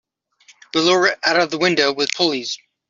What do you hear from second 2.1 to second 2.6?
pulleys.